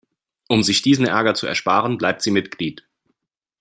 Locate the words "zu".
1.35-1.45